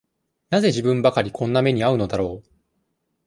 [0.49, 2.49] なぜ自分ばかりこんな目にあうのだろう。